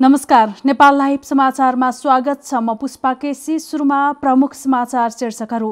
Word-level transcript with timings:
नमस्कार 0.00 0.50
नेपाल 0.66 0.96
लाइभ 0.96 1.20
समाचारमा 1.24 1.90
स्वागत 1.90 2.42
छ। 2.44 2.54
म 2.54 2.74
पुष्पा 2.80 3.12
केसी 3.14 3.58
सुरुमा 3.58 4.00
प्रमुख 4.20 4.54
समाचार 4.54 5.10
शीर्षकहरू। 5.10 5.70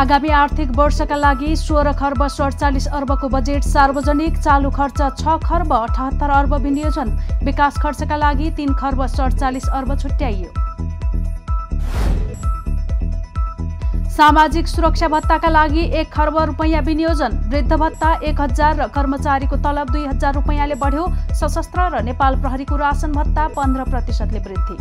आगामी 0.00 0.28
आर्थिक 0.32 0.70
वर्षका 0.76 1.16
लागि 1.16 1.56
सोह्र 1.56 1.92
खर्ब 1.92 2.26
सडचालिस 2.28 2.86
अर्बको 2.88 3.28
बजेट 3.28 3.62
सार्वजनिक 3.64 4.38
चालु 4.38 4.70
खर्च 4.70 5.00
छ 5.20 5.36
खर्ब 5.44 5.72
अठहत्तर 5.74 6.30
अर्ब 6.30 6.54
विनियोजन। 6.62 7.12
विकास 7.44 7.76
खर्चका 7.82 8.16
लागि 8.16 8.50
तीन 8.56 8.74
खर्ब 8.80 9.06
सडचालिस 9.08 9.68
अर्ब 9.70 9.98
छुट्याइयो। 9.98 10.48
सामाजिक 14.12 14.66
सुरक्षा 14.68 15.08
भत्ताका 15.08 15.48
लागि 15.48 15.82
एक 15.96 16.10
खर्ब 16.12 16.36
रुपैयाँ 16.38 16.82
विनियोजन। 16.84 17.36
वृद्ध 17.50 17.72
भत्ता 17.72 18.12
एक 18.22 18.40
हजार 18.40 18.76
र 18.76 18.86
कर्मचारीको 18.92 19.56
तलब 19.58 19.90
दुई 19.90 20.04
हजार 20.06 20.34
रुपैयाँले 20.34 20.74
बढ्यो। 20.76 21.06
सशस्त्र 21.32 21.88
र 21.90 22.02
नेपाल 22.04 22.40
प्रहरीको 22.40 22.76
रासन 22.76 23.12
भत्ता 23.12 23.46
पन्ध्र 23.56 23.84
प्रतिशतले 23.90 24.38
वृद्धि। 24.38 24.76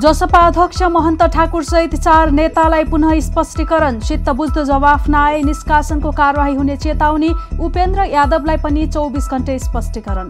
जसपा 0.00 0.40
अध्यक्ष 0.40 0.82
महन्त 0.82 1.22
ठाकुर 1.34 1.64
सहित 1.64 1.94
चार 1.96 2.30
नेतालाई 2.32 2.84
पुनः 2.88 3.20
स्पष्टीकरण। 3.20 4.00
चित्त 4.00 4.28
बुझ्दो 4.30 4.64
जवाफ 4.64 5.08
नआए 5.08 5.42
निष्कासनको 5.42 6.10
कारवाही 6.12 6.54
हुने 6.54 6.76
चेतावनी। 6.78 7.30
उपेन्द्र 7.60 8.04
यादवलाई 8.08 8.56
पनि 8.64 8.86
चौबिस 8.88 9.28
घण्टे 9.30 9.58
स्पष्टीकरण। 9.60 10.28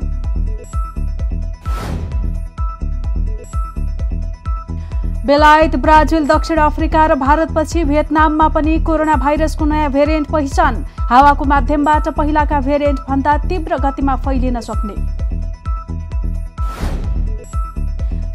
बेलायत 5.25 5.75
ब्राजिल 5.78 6.27
दक्षिण 6.27 6.59
अफ्रिका 6.59 7.05
र 7.06 7.15
भारतपछि 7.15 7.83
भियतनाममा 7.84 8.47
पनि 8.48 8.78
कोरोना 8.83 9.15
भाइरसको 9.17 9.64
नयाँ 9.64 9.91
भेरिएन्ट 9.92 10.31
पहिचान। 10.31 10.75
हावाको 11.11 11.45
माध्यमबाट 11.45 12.09
पहिलाका 12.17 12.61
भेरिएन्ट 12.61 13.01
भन्दा 13.09 13.37
तीव्र 13.47 13.77
गतिमा 13.79 14.17
फैलिन 14.19 14.61
सक्ने। 14.61 14.97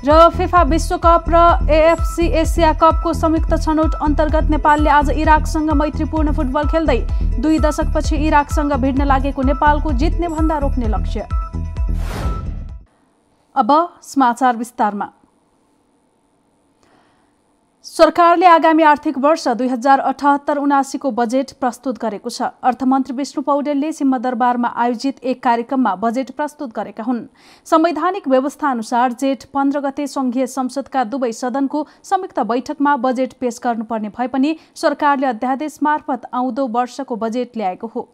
र 0.08 0.30
फिफा 0.38 0.62
विश्वकप 0.64 1.26
र 1.28 1.36
एएफसी 1.70 2.28
एसिया 2.40 2.72
कपको 2.80 3.14
संयुक्त 3.16 3.54
छनौट 3.60 3.96
अन्तर्गत 4.02 4.50
नेपालले 4.50 4.90
आज 4.92 5.10
इराकसँग 5.18 5.72
मैत्रीपूर्ण 5.74 6.32
फुटबल 6.32 6.68
खेल्दै 6.72 7.00
दुई 7.42 7.60
दशकपछि 7.60 8.16
इराकसँग 8.28 8.74
भिड्न 8.80 9.06
लागेको 9.06 9.42
नेपालको 9.44 9.92
जित्ने 10.00 10.28
भन्दा 10.30 10.58
रोक्ने 10.58 10.88
लक्ष्य। 10.88 11.28
अब 13.56 13.70
समाचार 14.06 14.56
विस्तारमा। 14.56 15.12
सरकारले 17.88 18.46
आगामी 18.46 18.84
आर्थिक 18.84 19.18
वर्ष 19.18 19.48
दुई 19.50 19.68
हजार 19.68 20.00
अठहत्तर 20.02 20.58
उनासीको 20.58 21.12
बजेट 21.12 21.52
प्रस्तुत 21.60 21.98
गरेको 21.98 22.30
छ। 22.30 22.50
अर्थमन्त्री 22.62 23.16
विष्णु 23.16 23.44
पौडेलले 23.44 23.92
सिंहदरबारमा 23.92 24.68
आयोजित 24.76 25.24
एक 25.24 25.42
कार्यक्रममा 25.44 25.94
बजेट 25.96 26.32
प्रस्तुत 26.32 26.74
गरेका 26.76 27.04
हुन्। 27.04 27.22
संवैधानिक 27.68 28.28
व्यवस्था 28.28 28.72
अनुसार 28.72 29.14
जेठ 29.14 29.46
पन्ध्र 29.54 29.80
गते 29.80 30.08
संघीय 30.08 30.48
संसदका 30.48 31.04
दुवै 31.06 31.32
सदनको 31.32 31.86
संयुक्त 32.04 32.40
बैठकमा 32.52 32.96
बजेट 33.08 33.34
पेश 33.40 33.60
गर्नुपर्ने 33.64 34.10
भए 34.20 34.28
पनि 34.28 34.56
सरकारले 34.76 35.28
अध्यादेश 35.28 35.80
मार्फत 35.84 36.30
आउँदो 36.34 36.68
वर्षको 36.70 37.16
बजेट 37.18 37.58
ल्याएको 37.58 37.88
हो। 37.88 38.08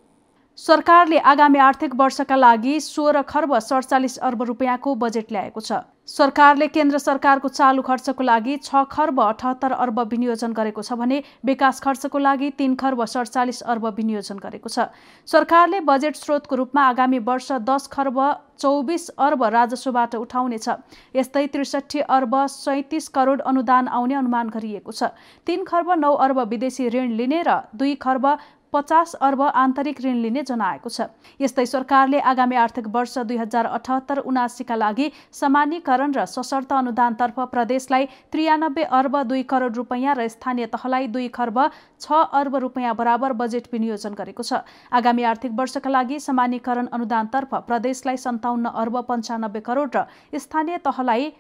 सरकारले 0.57 1.17
आगामी 1.19 1.59
आर्थिक 1.59 1.95
वर्षका 1.95 2.35
लागि 2.35 2.79
सोह्र 2.79 3.21
खर्ब 3.23 3.57
सडचालिस 3.59 4.17
अर्ब 4.19 4.41
रुपियाँको 4.43 4.93
बजेट 4.95 5.31
ल्याएको 5.31 5.61
छ। 5.61 5.79
सरकारले 6.07 6.67
केन्द्र 6.67 6.97
सरकारको 6.99 7.49
चालु 7.49 7.81
खर्चको 7.81 8.23
लागि 8.23 8.57
छ 8.57 8.83
खर्ब 8.91 9.21
अठहत्तर 9.23 9.71
अर्ब 9.77 9.99
विनियोजन 10.11 10.53
गरेको 10.53 10.81
छ 10.83 10.93
भने 10.93 11.21
विकास 11.43 11.79
खर्चको 11.81 12.19
लागि 12.19 12.49
तीन 12.53 12.75
खर्ब 12.75 13.03
सडचालिस 13.07 13.61
अर्ब 13.65 13.85
विनियोजन 13.95 14.37
गरेको 14.39 14.69
छ। 14.69 14.87
सरकारले 15.27 15.79
बजेट 15.83 16.15
स्रोतको 16.15 16.55
रूपमा 16.55 16.87
आगामी 16.87 17.19
वर्ष 17.25 17.51
दस 17.65 17.87
खर्ब 17.91 18.23
चौबिस 18.59 19.09
अर्ब 19.19 19.43
राजस्वबाट 19.51 20.15
उठाउनेछ। 20.15 20.69
यस्तै 21.15 21.47
त्रिसठी 21.49 22.07
अर्ब 22.13 22.45
सैतिस 22.53 23.07
करोड 23.11 23.41
अनुदान 23.43 23.87
आउने 23.89 24.15
अनुमान 24.15 24.49
गरिएको 24.51 24.91
छ। 24.93 25.13
तीन 25.47 25.63
खर्ब 25.65 25.91
नौ 25.99 26.13
अर्ब 26.23 26.49
विदेशी 26.49 26.89
ऋण 26.89 27.15
लिने 27.17 27.41
र 27.43 27.61
दुई 27.75 27.95
खर्ब 27.99 28.35
पचास 28.73 29.13
अर्ब 29.21 29.41
आन्तरिक 29.41 30.01
ऋण 30.03 30.17
लिने 30.21 30.43
जनाएको 30.43 30.89
छ। 30.89 31.07
यस्तै 31.39 31.65
सरकारले 31.67 32.19
आगामी 32.25 32.55
आर्थिक 32.57 32.87
वर्ष 32.89 33.17
दुई 33.23 33.37
हजार 33.37 33.65
अठहत्तर 33.71 34.19
उनासीका 34.25 34.75
लागि 34.75 35.11
सामान्यकरण 35.33 36.13
र 36.13 36.25
सशर्त 36.27 36.73
अनुदानतर्फ 36.73 37.39
प्रदेशलाई 37.51 38.05
त्रियानब्बे 38.31 38.83
अर्ब 38.93 39.21
दुई 39.25 39.43
करोड 39.45 39.75
रुपैयाँ 39.75 40.15
र 40.15 40.27
स्थानीय 40.29 40.65
तहलाई 40.73 41.07
दुई 41.09 41.27
खर्ब 41.31 41.59
छ 42.01 42.25
अर्ब 42.33 42.55
रुपैयाँ 42.65 42.95
बराबर 42.95 43.33
बजेट 43.35 43.67
विनियोजन 43.73 44.13
गरेको 44.15 44.43
छ। 44.43 44.65
आगामी 44.91 45.23
आर्थिक 45.31 45.51
वर्षका 45.53 45.89
लागि 45.91 46.19
सामान्यकरण 46.21 46.87
अनुदानतर्फ 46.93 47.55
प्रदेशलाई 47.67 48.17
सन्ताउन्न 48.19 48.75
अर्ब 48.75 49.01
पन्चानब्बे 49.07 49.59
करोड 49.61 49.95
र 49.95 50.05
स्थानीय 50.39 50.77
तहलाई 50.83 51.31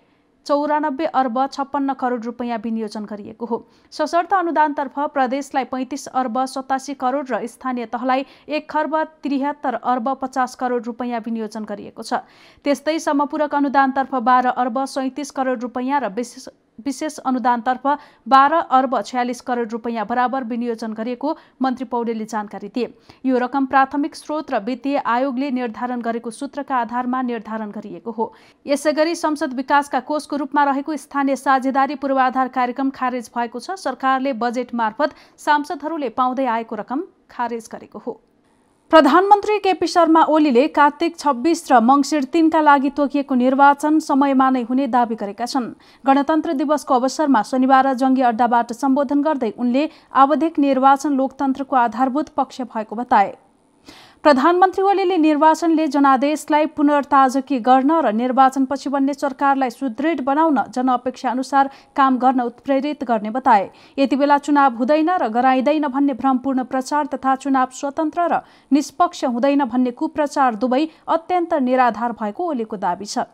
चौरानब्बे 0.45 1.05
अर्ब 1.15 1.45
छप्पन्न 1.47 1.93
करोड 1.95 2.25
रुपियाँ 2.25 2.57
विनियोजन 2.59 3.05
गरिएको 3.05 3.45
हो। 3.45 3.57
सशर्त 3.93 4.33
अनुदानतर्फ 4.33 4.99
प्रदेशलाई 5.13 5.63
पैँतिस 5.65 6.07
अर्ब 6.13 6.45
सतासी 6.47 6.93
करोड 6.95 7.31
र 7.31 7.45
स्थानीय 7.47 7.85
तहलाई 7.87 8.25
एक 8.49 8.69
खर्ब 8.69 9.03
त्रिहत्तर 9.23 9.75
अर्ब 9.85 10.13
पचास 10.21 10.55
करोड 10.55 10.85
रुपियाँ 10.85 11.19
विनियोजन 11.21 11.63
गरिएको 11.65 12.03
छ। 12.03 12.13
त्यस्तै 12.65 12.99
समपूरक 13.01 13.55
अनुदानतर्फ 13.55 14.15
बाह्र 14.23 14.47
अर्ब 14.57 14.83
सैँतिस 14.87 15.31
करोड 15.31 15.61
रुपियाँ 15.61 16.01
र 16.01 16.09
विशेष 16.11 16.47
विशेष 16.79 17.17
अनुदानतर्फ 17.21 17.87
बाह्र 18.27 18.55
अर्ब 18.71 18.99
छयालिस 19.01 19.41
करोड 19.41 19.71
रुपियाँ 19.71 20.05
बराबर 20.05 20.43
विनियोजन 20.45 20.93
गरिएको 20.93 21.35
मन्त्री 21.61 21.85
पौडेलले 21.85 22.25
जानकारी 22.25 22.67
दिए। 22.69 22.93
यो 23.25 23.37
रकम 23.37 23.65
प्राथमिक 23.65 24.15
स्रोत 24.15 24.51
र 24.51 24.59
वित्तीय 24.61 24.97
आयोगले 24.97 25.51
निर्धारण 25.51 26.01
गरेको 26.01 26.31
सूत्रका 26.31 26.75
आधारमा 26.77 27.21
निर्धारण 27.23 27.71
गरिएको 27.71 28.11
हो। 28.11 28.33
यसै 28.65 28.93
गरी 28.93 29.15
संसद 29.15 29.53
विकासका 29.53 29.99
कोषको 30.01 30.35
रूपमा 30.37 30.63
रहेको 30.63 30.97
स्थानीय 30.97 31.35
साझेदारी 31.37 31.95
पूर्वाधार 31.95 32.47
कार्यक्रम 32.49 32.89
खारेज 32.91 33.31
भएको 33.35 33.59
छ। 33.59 33.79
सरकारले 33.79 34.33
बजेट 34.35 34.75
मार्फत 34.75 35.15
सांसदहरूले 35.39 36.09
पाउँदै 36.11 36.45
आएको 36.47 36.75
रकम 36.75 37.03
खारेज 37.31 37.69
गरेको 37.71 37.99
हो। 37.99 38.21
प्रधानमन्त्री 38.91 39.57
केपी 39.59 39.87
शर्मा 39.87 40.21
ओलीले 40.29 40.67
कार्तिक 40.69 41.15
छब्बिस 41.19 41.63
र 41.71 41.77
मङ्सिर 41.81 42.23
तिनका 42.33 42.59
लागि 42.61 42.89
तोकिएको 42.97 43.35
निर्वाचन 43.35 43.97
समयमा 44.07 44.49
नै 44.49 44.61
हुने 44.69 44.85
दावी 44.87 45.15
गरेका 45.17 45.45
छन्। 45.45 45.65
गणतन्त्र 46.05 46.53
दिवसको 46.59 46.93
अवसरमा 46.93 47.41
शनिबार 47.51 47.93
जङ्गी 48.01 48.21
अड्डाबाट 48.29 48.73
सम्बोधन 48.73 49.21
गर्दै 49.23 49.51
उनले 49.57 49.89
आवधिक 50.23 50.59
निर्वाचन 50.59 51.17
लोकतन्त्रको 51.17 51.75
आधारभूत 51.81 52.29
पक्ष 52.37 52.61
भएको 52.69 52.95
बताए। 52.95 53.31
प्रधानमन्त्री 54.23 54.83
ओलीले 54.83 55.15
निर्वाचनले 55.17 55.85
जनादेशलाई 55.93 56.65
पुनर्ताजकी 56.75 57.57
गर्न 57.59 57.91
र 58.05 58.11
निर्वाचनपछि 58.15 58.89
बन्ने 58.89 59.13
सरकारलाई 59.13 59.69
सुदृढ 59.69 60.21
बनाउन 60.23 60.59
जनअपेक्षा 60.71 61.29
अनुसार 61.29 61.69
काम 61.95 62.17
गर्न 62.17 62.41
उत्प्रेरित 62.41 63.03
गर्ने 63.03 63.29
बताए। 63.35 63.69
यति 63.99 64.15
बेला 64.15 64.37
चुनाव 64.39 64.79
हुँदैन 64.79 65.09
र 65.19 65.27
गराइँदैन 65.27 65.87
भन्ने 65.89 66.13
भ्रमपूर्ण 66.15 66.63
प्रचार 66.71 67.11
तथा 67.13 67.35
चुनाव 67.43 67.75
स्वतन्त्र 67.75 68.31
र 68.31 68.41
निष्पक्ष 68.71 69.23
हुँदैन 69.27 69.65
भन्ने 69.67 69.91
कुप्रचार 69.91 70.55
दुवै 70.55 70.87
अत्यन्त 71.09 71.53
निराधार 71.61 72.11
भएको 72.15 72.49
ओलीको 72.49 72.77
दावी 72.79 73.05
छ। 73.05 73.27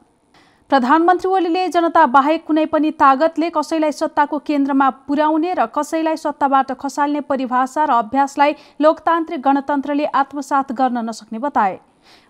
प्रधानमन्त्री 0.70 1.30
ओलीले 1.30 1.62
जनता 1.74 2.06
बाहेक 2.06 2.44
कुनै 2.48 2.64
पनि 2.72 2.90
तागतले 2.98 3.48
कसैलाई 3.54 3.92
सत्ताको 3.92 4.38
केन्द्रमा 4.50 4.90
पुर्याउने 5.08 5.54
र 5.54 5.66
कसैलाई 5.78 6.18
सत्ताबाट 6.24 6.72
खसाल्ने 6.82 7.22
परिभाषा 7.26 7.86
र 7.86 7.92
अभ्यासलाई 7.96 8.54
लोकतान्त्रिक 8.80 9.42
गणतन्त्रले 9.42 10.06
आत्मसात 10.22 10.72
गर्न 10.82 11.04
नसक्ने 11.08 11.40
बताए। 11.40 11.80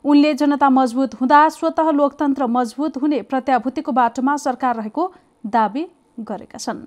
उनले 0.05 0.33
जनता 0.33 0.69
मजबुत 0.69 1.15
हुँदा 1.21 1.39
स्वत 1.49 1.79
लोकतन्त्र 1.97 2.47
मजबुत 2.49 3.01
हुने 3.01 3.21
प्रत्याभूतिको 3.27 3.91
बाटोमा 3.99 4.37
सरकार 4.45 4.75
रहेको 4.75 5.03
दावी 5.57 5.83
गरेका 6.31 6.57
छन्। 6.59 6.79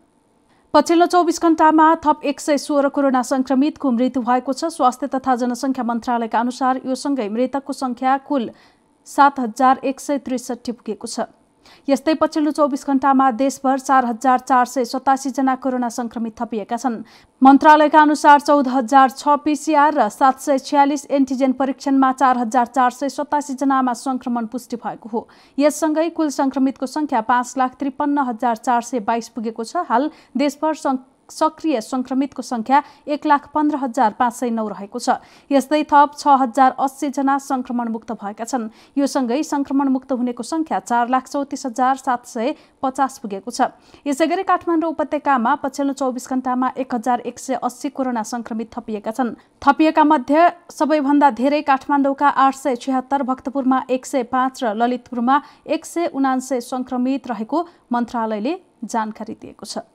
पछिल्लो 0.75 1.06
चौबिस 1.06 1.43
घण्टामा 1.43 1.91
थप 2.00 2.25
एक 2.32 2.41
सय 2.41 2.59
सोह्र 2.65 2.88
कोरोना 2.97 3.23
संक्रमितको 3.32 3.91
मृत्यु 3.91 4.23
भएको 4.23 4.53
छ। 4.55 4.73
स्वास्थ्य 4.73 5.12
तथा 5.19 5.37
जनसङ्ख्या 5.44 5.85
मन्त्रालयका 5.85 6.41
अनुसार 6.41 6.81
यो 6.88 6.97
सँगै 6.97 7.29
मृतकको 7.29 7.73
सङ्ख्या 7.76 8.17
कुल 8.25 8.50
सात 9.06 9.41
हजार 9.41 9.85
एक 9.85 10.00
सय 10.00 10.19
त्रिसठी 10.25 10.73
पुगेको 10.73 11.06
छ। 11.06 11.29
यस्तै 11.88 12.14
पछिल्लो 12.14 12.50
चौबिस 12.50 12.87
घण्टामा 12.87 13.31
देशभर 13.32 13.79
चार 13.81 14.05
हजार 14.06 14.38
चार 14.40 14.67
सय 14.67 14.84
सतासीजना 14.84 15.55
कोरोना 15.56 15.88
संक्रमित 15.90 16.34
थपिएका 16.40 16.76
छन्। 16.76 17.02
मन्त्रालयका 17.43 18.00
अनुसार 18.00 18.40
चौध 18.40 18.69
हजार 18.69 19.11
छ 19.11 19.37
पिसिआर 19.44 19.94
र 19.94 20.08
सात 20.08 20.40
सय 20.40 20.58
छ्यालिस 20.61 21.06
एन्टिजेन 21.11 21.52
परीक्षणमा 21.55 22.12
चार 22.14 22.38
हजार 22.38 22.67
चार 22.67 22.90
सय 22.93 23.08
सतासीजनामा 23.11 23.93
संक्रमण 23.99 24.46
पुष्टि 24.46 24.76
भएको 24.79 25.08
हो। 25.08 25.26
यससँगै 25.58 26.08
कुल 26.11 26.29
संक्रमितको 26.31 26.87
संख्या 26.88 27.20
पाँच 27.26 27.55
लाख 27.58 27.75
त्रिपन्न 27.79 28.19
हजार 28.28 28.56
चार 28.58 28.82
सय 28.82 29.00
बाइस 29.02 29.28
पुगेको 29.28 29.64
छ। 29.64 29.82
हाल 29.88 30.11
देशभर 30.37 30.75
सक्रिय 31.32 31.81
संक्रमितको 31.82 32.43
संख्या 32.43 32.82
एक 33.08 33.26
लाख 33.26 33.49
पन्ध्र 33.55 33.76
हजार 33.79 34.12
पाँच 34.19 34.34
सय 34.34 34.50
नौ 34.50 34.69
रहेको 34.69 34.99
छ। 34.99 35.17
यस्तै 35.50 35.82
थप 35.88 36.19
छ 36.19 36.37
हजार 36.43 36.76
अस्सीजना 36.79 37.38
संक्रमणमुक्त 37.40 38.12
भएका 38.12 38.44
छन्। 38.44 38.69
यो 38.96 39.06
सँगै 39.06 39.43
संक्रमणमुक्त 39.43 40.12
हुनेको 40.12 40.43
संख्या 40.44 40.79
चार 40.82 41.08
लाख 41.08 41.29
चौतिस 41.29 41.67
हजार 41.67 41.96
सात 41.96 42.26
सय 42.26 42.55
पचास 42.82 43.19
पुगेको 43.19 43.50
छ। 43.50 43.73
यसै 44.06 44.26
गरी 44.26 44.43
काठमाडौँ 44.44 44.90
उपत्यकामा 44.90 45.55
पछिल्लो 45.62 45.93
चौबिस 45.94 46.29
घण्टामा 46.29 46.69
एक 46.76 46.94
हजार 46.94 47.20
एक 47.25 47.38
सय 47.38 47.55
अस्सी 47.62 47.88
कोरोना 47.90 48.23
संक्रमित 48.25 48.69
थपिएका 48.73 49.11
छन्। 49.12 49.35
थपिएका 49.62 50.05
मध्ये 50.05 50.43
सबैभन्दा 50.70 51.31
धेरै 51.32 51.61
काठमाडौँका 51.62 52.28
आठ 52.28 52.55
सय 52.55 52.76
छिहत्तर 52.76 53.23
भक्तपुरमा 53.23 53.82
एक 53.90 54.06
सय 54.06 54.23
पाँच 54.28 54.64
र 54.64 54.75
ललितपुरमा 54.75 55.40
एक 55.67 55.85
सय 55.85 56.06
उनान्सय 56.12 56.61
संक्रमित 56.62 57.26
रहेको 57.26 57.67
मन्त्रालयले 57.93 58.55
जानकारी 58.85 59.35
दिएको 59.35 59.67
छ। 59.67 59.87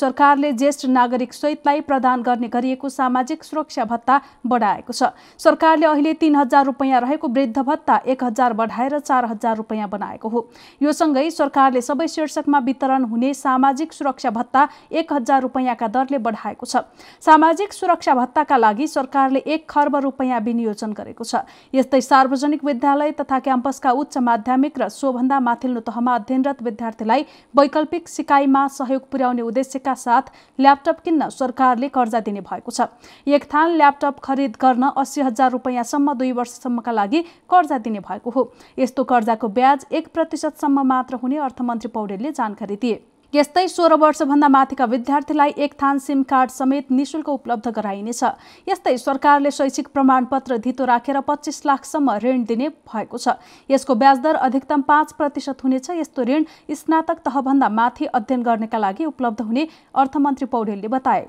सरकारले 0.00 0.52
ज्येष्ठ 0.54 0.86
नागरिक 0.88 1.32
सहितलाई 1.34 1.80
प्रदान 1.82 2.22
गर्ने 2.22 2.48
गरिएको 2.48 2.88
सामाजिक 2.90 3.44
सुरक्षा 3.44 3.84
भत्ता 3.84 4.20
बढाएको 4.46 4.92
छ। 4.92 5.12
सरकारले 5.40 5.86
अहिले 5.86 6.12
तीन 6.16 6.36
हजार 6.36 6.64
रुपियाँ 6.66 7.00
रहेको 7.00 7.28
वृद्ध 7.30 7.58
भत्ता 7.60 7.96
एक 8.06 8.24
हजार 8.24 8.52
बढाएर 8.54 8.98
चार 9.00 9.24
हजार 9.26 9.56
रुपियाँ 9.56 9.88
बनाएको 9.90 10.28
हो। 10.28 10.46
यो 10.82 10.92
सँगै 10.92 11.28
सरकारले 11.30 11.80
सबै 11.82 12.08
शीर्षकमा 12.08 12.58
वितरण 12.60 13.04
हुने 13.04 13.32
सामाजिक 13.34 13.92
सुरक्षा 13.92 14.30
भत्ता 14.30 14.68
एक 14.92 15.12
हजार 15.12 15.42
रुपियाँका 15.42 15.88
दरले 15.90 16.18
बढाएको 16.20 16.66
छ। 16.66 16.84
सामाजिक 17.20 17.72
सुरक्षा 17.72 18.14
भत्ताका 18.14 18.56
लागि 18.56 18.86
सरकारले 18.88 19.42
एक 19.46 19.68
खर्ब 19.70 19.96
रुपियाँ 19.98 20.40
विनियोजन 20.40 20.92
गरेको 20.92 21.24
छ। 21.24 21.44
यस्तै 21.74 22.00
सार्वजनिक 22.00 22.64
विद्यालय 22.64 23.12
तथा 23.20 23.38
क्याम्पसका 23.40 23.90
उच्च 23.92 24.18
माध्यमिक 24.20 24.78
र 24.78 24.88
सोभन्दा 24.90 25.40
माथिल्लो 25.40 25.80
तहमा 25.82 26.14
अध्ययनरत 26.14 26.62
विद्यार्थीलाई 26.62 27.26
वैकल्पिक 27.54 28.08
सिकाइमा 28.08 28.66
सहयोग 28.70 29.10
पुर्याउने 29.10 29.42
उद्देश्यका 29.42 29.89
साथ 29.94 30.22
ल्यापटप 30.58 31.00
किन्न 31.00 31.28
सरकारले 31.28 31.88
कर्जा 31.88 32.20
दिने 32.20 32.40
भएको 32.40 32.70
छ। 32.70 32.80
एक 33.26 33.44
थान 33.44 33.76
ल्यापटप 33.76 34.18
खरिद 34.18 34.56
गर्न 34.60 34.90
अस्सी 34.96 35.20
हजार 35.20 35.50
रुपियाँसम्म 35.50 36.14
दुई 36.14 36.32
वर्षसम्मका 36.32 36.92
लागि 36.92 37.22
कर्जा 37.50 37.78
दिने 37.78 38.00
भएको 38.00 38.30
हो। 38.30 38.52
यस्तो 38.78 39.04
कर्जाको 39.04 39.48
ब्याज 39.50 39.86
एक 39.92 40.08
प्रतिशतसम्म 40.14 40.86
मात्र 40.86 41.14
हुने 41.14 41.38
अर्थमन्त्री 41.38 41.88
पौडेलले 41.88 42.32
जानकारी 42.32 42.76
दिए। 42.76 43.04
यस्तै 43.34 43.62
सोह्र 43.68 43.96
वर्षभन्दा 44.02 44.48
माथिका 44.48 44.84
विद्यार्थीलाई 44.92 45.52
एक 45.64 45.74
थान 45.80 45.98
सिम 46.04 46.22
कार्ड 46.30 46.50
समेत 46.50 46.90
निशुल्क 46.90 47.28
उपलब्ध 47.30 47.70
गराइनेछ। 47.76 48.22
यस्तै 48.68 48.96
सरकारले 48.98 49.50
शैक्षिक 49.50 49.88
प्रमाणपत्र 49.88 50.56
धितो 50.58 50.84
राखेर 50.84 51.20
पच्चिस 51.28 51.62
लाखसम्म 51.66 52.16
ऋण 52.24 52.42
दिने 52.44 52.68
भएको 52.90 53.18
छ। 53.18 53.36
यसको 53.70 53.94
ब्याजदर 54.02 54.34
अधिकतम 54.40 54.82
पाँच 54.82 55.12
प्रतिशत 55.14 55.64
हुनेछ। 55.64 55.90
यस्तो 55.92 56.22
ऋण 56.24 56.44
स्नातक 56.74 57.22
तहभन्दा 57.24 57.68
माथि 57.70 58.10
अध्ययन 58.10 58.42
गर्नका 58.42 58.78
लागि 58.80 59.04
उपलब्ध 59.04 59.40
हुने 59.42 59.68
अर्थमन्त्री 59.94 60.46
पौडेलले 60.50 60.88
बताए। 60.90 61.24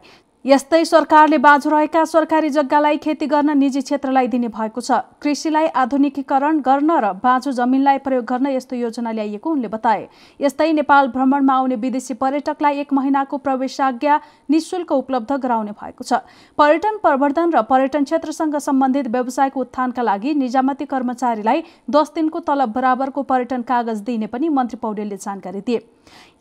यस्तै 0.46 0.86
सरकारले 0.86 1.38
बाँझो 1.38 1.70
रहेका 1.70 2.04
सरकारी 2.06 2.50
जग्गालाई 2.50 2.98
खेती 2.98 3.26
गर्न 3.28 3.58
निजी 3.58 3.82
क्षेत्रलाई 3.82 4.28
दिने 4.28 4.48
भएको 4.50 4.82
छ। 4.82 4.98
कृषिलाई 5.22 5.68
आधुनिकीकरण 5.78 6.60
गर्न 6.66 6.98
र 6.98 7.12
बाँझो 7.22 7.52
जमिनलाई 7.54 7.98
प्रयोग 8.02 8.26
गर्न 8.26 8.48
यस्तो 8.48 8.76
योजना 8.76 9.12
ल्याइएको 9.12 9.52
उनले 9.52 9.68
बताए। 9.68 10.08
यस्तै 10.42 10.72
नेपाल 10.74 11.08
भ्रमणमा 11.14 11.54
आउने 11.54 11.76
विदेशी 11.78 12.14
पर्यटकलाई 12.18 12.80
एक 12.80 12.94
महिनाको 12.94 13.38
प्रवेशाज्ञा 13.38 14.20
निशुल्क 14.50 14.92
उपलब्ध 14.92 15.32
गराउने 15.38 15.78
भएको 15.78 16.04
छ। 16.04 16.26
पर्यटन 16.58 16.98
प्रवर्धन 17.06 17.54
र 17.54 17.62
पर्यटन 17.70 18.04
क्षेत्रसँग 18.10 18.58
सम्बन्धित 18.58 19.14
व्यवसायको 19.14 19.60
उत्थानका 19.62 20.02
लागि 20.02 20.34
निजामती 20.42 20.86
कर्मचारीलाई 20.90 21.64
दस 21.86 22.12
दिनको 22.18 22.40
तलब 22.42 22.74
बराबरको 22.74 23.24
पर्यटन 23.30 23.62
कागज 23.70 24.02
दिने 24.02 24.34
पनि 24.34 24.50
मन्त्री 24.50 24.82
पौडेलले 24.82 25.18
जानकारी 25.22 25.62
दिए। 25.62 25.86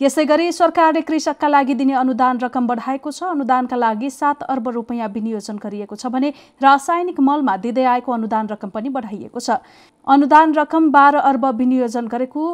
यसै 0.01 0.25
गरी 0.25 0.53
सरकारले 0.53 1.01
कृषकका 1.03 1.49
लागि 1.49 1.75
दिने 1.75 1.95
अनुदान 2.01 2.39
रकम 2.41 2.67
बढाएको 2.67 3.11
छ। 3.11 3.23
अनुदानका 3.31 3.77
लागि 3.77 4.11
सात 4.11 4.43
अर्ब 4.45 4.69
रुपियाँ 4.71 5.09
विनियोजन 5.11 5.57
गरिएको 5.59 5.97
छ 5.97 6.07
भने 6.09 6.33
रासायनिक 6.63 7.21
मलमा 7.21 7.57
दिँदै 7.59 7.85
आएको 7.93 8.13
अनुदान 8.13 8.49
रकम 8.49 8.71
पनि 8.71 8.89
बढाइएको 8.91 9.41
छ। 9.41 9.61
अनुदान 10.07 10.55
रकम 10.55 10.91
बाह्र 10.91 11.17
अर्ब 11.31 11.45
विनियोजन 11.57 12.09
गरेको 12.09 12.49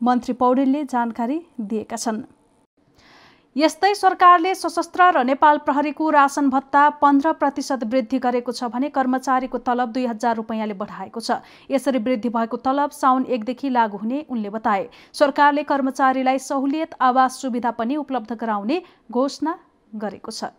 मन्त्री 0.00 0.34
पौडेलले 0.40 0.84
जानकारी 0.86 1.40
दिएका 1.62 1.96
छन्। 1.98 2.24
यस्तै 3.56 3.88
सरकारले 3.94 4.50
सशस्त्र 4.54 5.04
र 5.14 5.22
नेपाल 5.26 5.58
प्रहरीको 5.66 6.10
रासन 6.10 6.50
भत्ता 6.50 6.82
पन्ध्र 6.98 7.32
प्रतिशत 7.38 7.86
वृद्धि 7.94 8.18
गरेको 8.26 8.52
छ 8.52 8.68
भने 8.74 8.90
कर्मचारीको 8.90 9.58
तलब 9.68 9.92
दुई 9.92 10.04
हजार 10.06 10.36
रुपियाँले 10.36 10.76
बढाएको 10.82 11.20
छ। 11.20 11.38
यसरी 11.70 11.98
वृद्धि 12.04 12.28
भएको 12.36 12.60
तलब 12.68 12.90
साउन 12.92 13.26
एकदेखि 13.28 13.70
लागू 13.70 13.98
हुने 13.98 14.22
उनले 14.28 14.50
बताए। 14.52 14.86
सरकारले 15.14 15.62
कर्मचारीलाई 15.64 16.38
सहुलियत 16.46 16.94
आवास 17.02 17.40
सुविधा 17.42 17.70
पनि 17.80 17.96
उपलब्ध 17.96 18.38
गराउने 18.38 18.80
घोषणा 19.10 19.58
गरेको 19.96 20.30
छ। 20.30 20.54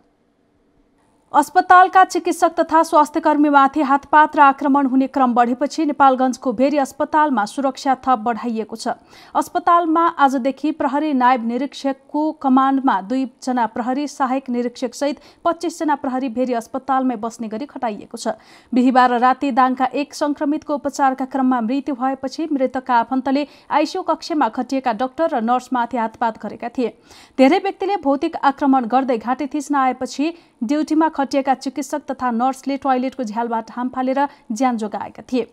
अस्पतालका 1.34 2.04
चिकित्सक 2.04 2.54
तथा 2.60 2.82
स्वास्थ्यकर्मीमाथि 2.84 3.82
हातपात 3.82 4.36
र 4.36 4.40
आक्रमण 4.42 4.86
हुने 4.86 5.08
क्रम 5.08 5.34
बढेपछि 5.34 5.86
नेपालगञ्जको 5.86 6.52
भेरी 6.52 6.78
अस्पतालमा 6.80 7.44
सुरक्षा 7.46 7.94
थप 8.02 8.20
बढाइएको 8.20 8.76
छ। 8.76 8.88
अस्पतालमा 9.36 10.06
आजदेखि 10.18 10.72
प्रहरी 10.72 11.14
नायब 11.14 11.46
निरीक्षकको 11.48 12.32
कमान्डमा 12.42 13.00
दुईजना 13.04 13.66
प्रहरी 13.68 14.08
सहायक 14.08 14.50
निरीक्षक 14.50 14.94
सहित 14.96 15.20
पच्चिसजना 15.46 15.96
प्रहरी 15.98 16.30
भेरी 16.32 16.54
अस्पतालमै 16.54 17.16
बस्ने 17.18 17.48
गरी 17.48 17.66
खटाइएको 17.68 18.18
छ। 18.18 18.34
बिहिबार 18.74 19.20
राति 19.20 19.52
दाङका 19.54 19.86
एक 19.94 20.14
संक्रमितको 20.16 20.76
उपचारका 20.76 21.26
क्रममा 21.28 21.62
मृत्यु 21.62 21.96
भएपछि 21.96 22.48
मृतकका 22.52 22.96
आफन्तले 22.98 23.46
आइसियू 23.70 24.02
कक्षमा 24.02 24.50
खटिएका 24.50 24.94
डाक्टर 24.98 25.30
र 25.30 25.44
नर्समाथि 25.44 25.98
हातपात 25.98 26.42
गरेका 26.42 26.70
थिए। 26.74 26.90
धेरै 27.38 27.60
व्यक्तिले 27.60 28.02
भौतिक 28.02 28.36
आक्रमण 28.44 28.86
गर्दै 28.90 29.18
घाँटी 29.20 29.48
थिच्न 29.54 29.76
आएपछि 29.78 30.34
ड्युटीमा 30.64 31.08
खटिएका 31.20 31.54
चिकित्सक 31.56 32.12
तथा 32.12 32.32
नर्सले 32.34 32.78
टोयलेटको 32.80 33.24
झ्यालबाट 33.26 33.72
हाम 33.72 33.90
फालेर 33.96 34.28
ज्यान 34.52 34.78
जोगाएका 34.78 35.24
थिए। 35.32 35.48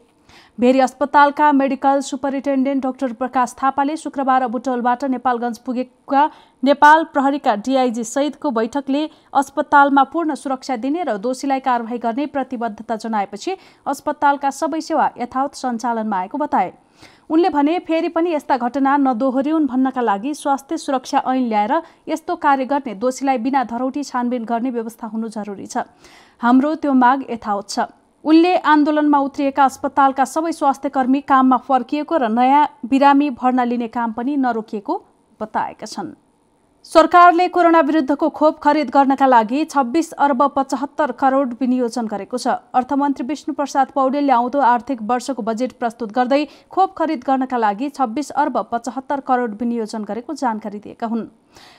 भेरी 0.59 0.81
अस्पतालका 0.81 1.51
मेडिकल 1.53 2.01
सुपरिन्टेन्डेन्ट 2.03 2.83
डाक्टर 2.83 3.13
प्रकाश 3.15 3.55
थापाले 3.63 3.97
शुक्रबार 3.97 4.47
बुटोलबाट 4.49 5.05
नेपालगञ्ज 5.07 5.59
पुगेका 5.59 6.25
नेपाल 6.63 7.05
प्रहरीका 7.13 7.55
डिआइजी 7.59 8.05
सहितको 8.05 8.51
बैठकले 8.51 9.05
अस्पतालमा 9.35 10.03
पूर्ण 10.13 10.35
सुरक्षा 10.35 10.77
दिने 10.79 11.03
र 11.03 11.17
दोषीलाई 11.19 11.61
कारवाही 11.61 11.99
गर्ने 11.99 12.27
प्रतिबद्धता 12.29 12.97
जनाएपछि 12.97 13.57
अस्पतालका 13.87 14.51
सबै 14.53 14.81
सेवा 14.81 15.11
यथावत 15.19 15.55
सञ्चालनमा 15.57 16.19
आएको 16.19 16.39
बताए। 16.39 16.73
उनले 17.31 17.49
भने 17.49 17.79
फेरि 17.87 18.09
पनि 18.09 18.33
यस्ता 18.33 18.57
घटना 18.57 18.97
नदोहोरिउन् 18.97 19.67
भन्नका 19.67 20.01
लागि 20.01 20.35
स्वास्थ्य 20.35 20.77
सुरक्षा 20.79 21.23
ऐन 21.27 21.49
ल्याएर 21.49 21.73
यस्तो 22.09 22.37
कार्य 22.37 22.65
गर्ने 22.65 22.95
दोषीलाई 22.95 23.39
बिना 23.39 23.63
धरौटी 23.65 24.03
छानबिन 24.05 24.45
गर्ने 24.45 24.71
व्यवस्था 24.71 25.07
हुनु 25.07 25.29
जरुरी 25.29 25.67
छ। 25.67 25.85
हाम्रो 26.41 26.75
त्यो 26.83 26.93
माग 26.95 27.25
यथावत 27.31 27.69
छ। 27.69 27.79
उनले 28.25 28.57
आन्दोलनमा 28.65 29.19
उत्रिएका 29.21 29.65
अस्पतालका 29.65 30.25
सबै 30.25 30.53
स्वास्थ्यकर्मी 30.53 31.21
काममा 31.27 31.57
फर्किएको 31.67 32.17
र 32.17 32.29
नयाँ 32.29 32.63
बिरामी 32.87 33.31
भर्ना 33.35 33.65
लिने 33.65 33.89
काम 33.89 34.13
पनि 34.13 34.37
नरोकिएको 34.37 34.95
बताएका 35.41 35.87
छन्। 35.87 36.15
सरकारले 36.87 37.47
कोरोना 37.49 37.81
विरुद्धको 37.81 38.29
खोप 38.31 38.59
खरिद 38.63 38.91
गर्नका 38.91 39.27
लागि 39.27 39.65
छब्बिस 39.65 40.13
अर्ब 40.17 40.43
पचहत्तर 40.57 41.13
करोड 41.13 41.55
विनियोजन 41.61 42.07
गरेको 42.07 42.39
छ। 42.39 42.55
अर्थमन्त्री 42.73 43.27
विष्णु 43.27 43.55
प्रसाद 43.55 43.91
पौडेलले 43.95 44.33
आउँदो 44.33 44.61
आर्थिक 44.65 45.03
वर्षको 45.03 45.43
बजेट 45.43 45.73
प्रस्तुत 45.81 46.13
गर्दै 46.13 46.39
खोप 46.71 46.95
खरिद 46.97 47.25
गर्नका 47.27 47.59
लागि 47.59 47.89
छब्बिस 47.91 48.31
अर्ब 48.37 48.59
पचहत्तर 48.71 49.21
करोड 49.27 49.57
विनियोजन 49.61 50.05
गरेको 50.05 50.35
जानकारी 50.37 50.79
दिएका 50.79 51.07
हुन्। 51.07 51.27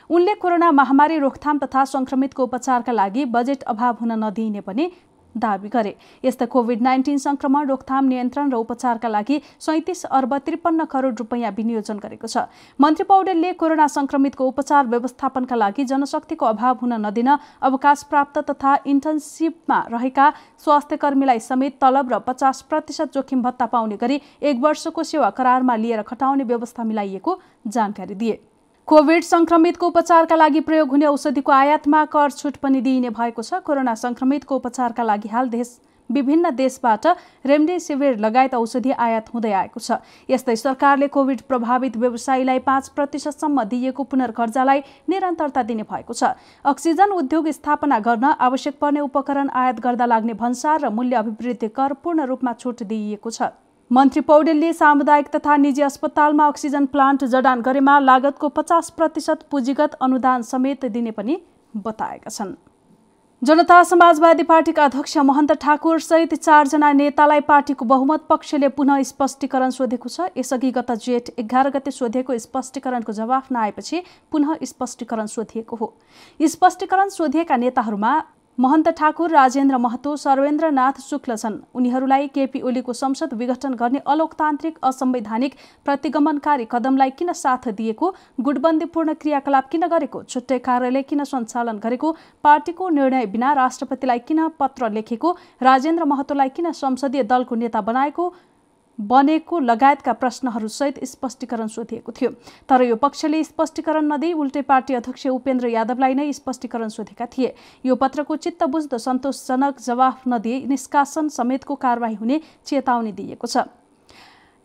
उनले 0.10 0.34
कोरोना 0.36 0.72
महामारी 0.74 1.20
रोकथाम 1.20 1.58
तथा 1.60 1.86
संक्रमितको 1.88 2.44
उपचारका 2.44 2.92
लागि 2.92 3.26
बजेट 3.32 3.64
अभाव 3.66 3.98
हुन 4.02 4.12
नदिइने 4.24 4.62
पनि 4.62 4.92
दावी 5.38 5.70
गरे। 5.70 5.96
यस्ता 6.24 6.46
कोभिड 6.48 6.82
नाइन्टिन 6.82 7.18
संक्रमण 7.18 7.68
रोकथाम 7.68 8.06
नियन्त्रण 8.08 8.52
र 8.52 8.56
उपचारका 8.58 9.08
लागि 9.08 9.42
सैतिस 9.60 10.04
अर्ब 10.12 10.38
त्रिपन्न 10.40 10.86
करोड 10.86 11.20
रुपियाँ 11.20 11.52
विनियोजन 11.58 11.98
गरेको 12.00 12.28
छ। 12.28 12.46
मन्त्री 12.80 13.04
पौडेलले 13.06 13.54
कोरोना 13.56 13.88
संक्रमितको 13.90 14.48
उपचार 14.48 14.88
व्यवस्थापनका 14.88 15.56
लागि 15.58 15.84
जनशक्तिको 15.86 16.46
अभाव 16.48 16.78
हुन 16.82 16.94
नदिन 17.06 17.30
अवकाश 17.62 18.04
प्राप्त 18.10 18.38
तथा 18.50 18.78
इन्टर्नसिपमा 18.88 19.80
रहेका 19.92 20.30
स्वास्थ्य 20.58 20.98
कर्मीलाई 20.98 21.40
समेत 21.42 21.80
तलब 21.82 22.14
र 22.14 22.20
पचास 22.28 22.62
प्रतिशत 22.70 23.14
जोखिम 23.14 23.42
भत्ता 23.42 23.66
पाउने 23.68 23.98
गरी 23.98 24.22
एक 24.42 24.60
वर्षको 24.60 25.04
सेवा 25.06 25.30
करारमा 25.32 25.76
लिएर 25.78 26.02
खटाउने 26.04 26.44
व्यवस्था 26.46 26.84
मिलाइएको 26.84 27.40
जानकारी 27.68 28.16
दिए। 28.16 28.40
कोभिड 28.88 29.24
संक्रमितको 29.24 29.88
उपचारका 29.88 30.36
लागि 30.36 30.60
प्रयोग 30.64 30.90
हुने 30.90 31.06
औषधिको 31.06 31.52
आयातमा 31.52 32.04
कर 32.06 32.32
छुट 32.32 32.58
पनि 32.58 32.82
दिइने 32.82 33.10
भएको 33.10 33.44
छ। 33.44 33.60
कोरोना 33.60 33.96
संक्रमितको 34.00 34.56
उपचारका 34.56 35.04
लागि 35.04 35.30
हाल 35.30 35.50
देश 35.50 35.72
विभिन्न 36.10 36.50
देशबाट 36.56 37.08
रेमडेसिभिर 37.46 38.18
लगायत 38.18 38.56
औषधि 38.56 38.92
आयात 38.92 39.28
हुँदै 39.34 39.52
आएको 39.52 39.80
छ। 39.80 40.00
यस्तै 40.30 40.56
सरकारले 40.56 41.08
कोभिड 41.12 41.42
प्रभावित 41.52 41.98
व्यवसायीलाई 41.98 42.60
पाँच 42.64 42.88
प्रतिशतसम्म 42.96 43.64
दिइएको 43.68 44.04
पुनर्कर्जालाई 44.08 44.80
निरन्तरता 45.10 45.64
दिने 45.68 45.84
भएको 45.84 46.14
छ। 46.14 46.32
अक्सिजन 46.66 47.20
उद्योग 47.20 47.52
स्थापना 47.60 48.00
गर्न 48.00 48.34
आवश्यक 48.40 48.80
पर्ने 48.80 49.00
उपकरण 49.04 49.50
आयात 49.52 49.84
गर्दा 49.84 50.06
लाग्ने 50.08 50.40
भन्सार 50.40 50.82
र 50.82 50.96
मूल्य 50.96 51.16
अभिवृद्धि 51.18 51.76
कर 51.76 52.00
पूर्ण 52.00 52.32
रूपमा 52.32 52.54
छुट 52.56 52.84
दिइएको 52.88 53.32
छ। 53.32 53.52
मन्त्री 53.92 54.22
पौडेलले 54.22 54.72
सामुदायिक 54.74 55.28
तथा 55.28 55.56
निजी 55.58 55.82
अस्पतालमा 55.82 56.48
अक्सिजन 56.48 56.86
प्लान्ट 56.86 57.24
जडान 57.26 57.62
गरेमा 57.62 58.00
लागतको 58.00 58.50
पचास 58.50 58.90
प्रतिशत 58.90 59.46
पुँजीगत 59.52 59.94
अनुदान 60.02 60.42
समेत 60.44 60.86
दिने 60.88 61.12
पनि 61.12 61.38
बताएका 61.78 62.30
छन्। 62.30 62.54
जनता 63.42 63.82
समाजवादी 63.84 64.44
पार्टीका 64.44 64.86
अध्यक्ष 64.86 65.18
महन्त 65.24 65.52
ठाकुर 65.62 66.00
सहित 66.02 66.34
चारजना 66.36 66.92
नेतालाई 66.94 67.40
पार्टीको 67.48 67.86
बहुमत 67.86 68.26
पक्षले 68.30 68.68
पुनः 68.76 69.02
स्पष्टीकरण 69.04 69.70
सोधेको 69.72 70.10
छ। 70.10 70.30
यसअघि 70.38 70.72
गत 70.74 70.92
जेठ 71.00 71.30
एघार 71.40 71.70
गते 71.72 71.92
सोधिएको 71.94 72.38
स्पष्टीकरणको 72.40 73.12
जवाफ 73.14 73.52
नआएपछि 73.52 74.04
पुनः 74.32 74.56
स्पष्टीकरण 74.66 75.26
सोधिएको 75.28 75.76
हो। 75.76 75.94
स्पष्टीकरण 76.40 77.10
सोधिएका 77.10 77.56
नेताहरूमा 77.58 78.18
महन्त 78.58 78.88
ठाकुर 78.90 79.30
राजेन्द्र 79.30 79.78
महतो 79.78 80.16
सर्वेन्द्रनाथ 80.18 81.00
शुक्ल 81.02 81.36
छन्। 81.36 81.58
उनीहरूलाई 81.76 82.28
केपी 82.28 82.62
ओलीको 82.62 82.94
संसद 82.94 83.34
विघटन 83.34 83.74
गर्ने 83.74 84.00
अलोकतान्त्रिक 84.08 84.78
असंवैधानिक 84.84 85.56
प्रतिगमनकारी 85.86 86.66
कदमलाई 86.72 87.10
किन 87.20 87.32
साथ 87.34 87.68
दिएको 87.78 88.10
गुटबन्दीपूर्ण 88.40 89.14
क्रियाकलाप 89.16 89.70
किन 89.70 89.88
गरेको 89.88 90.24
छुट्टै 90.26 90.58
कार्यालय 90.60 91.02
किन 91.04 91.24
सञ्चालन 91.26 91.78
गरेको 91.78 92.12
पार्टीको 92.44 92.90
निर्णय 92.90 93.26
बिना 93.28 93.54
राष्ट्रपतिलाई 93.54 94.20
किन 94.28 94.48
पत्र 94.60 94.90
लेखेको 94.92 95.36
राजेन्द्र 95.62 96.06
महतोलाई 96.08 96.50
किन 96.58 96.72
संसदीय 96.74 97.24
दलको 97.26 97.56
नेता 97.58 97.82
बनाएको 97.84 98.34
बनेको 99.00 99.60
लगायतका 99.60 100.14
प्रश्नहरूसहित 100.14 101.04
स्पष्टीकरण 101.06 101.68
सोधिएको 101.68 102.12
थियो। 102.12 102.30
तर 102.70 102.82
यो 102.84 102.96
पक्षले 102.98 103.44
स्पष्टीकरण 103.44 104.12
नदिई 104.14 104.34
उल्टे 104.34 104.62
पार्टी 104.64 104.94
अध्यक्ष 104.94 105.28
उपेन्द्र 105.28 105.68
यादवलाई 105.68 106.14
नै 106.14 106.32
स्पष्टीकरण 106.34 106.88
सोधेका 106.90 107.26
थिए। 107.28 107.54
यो 107.86 107.96
पत्रको 107.96 108.36
चित्त 108.36 108.64
बुझ्दो 108.66 108.98
सन्तोषजनक 108.98 109.80
जवाफ 109.80 110.28
नदिए 110.28 110.66
निष्कासन 110.68 111.28
समेतको 111.30 111.76
कारवाही 111.78 112.16
हुने 112.16 112.42
चेतावनी 112.66 113.12
दिएको 113.12 113.48
छ। 113.48 113.58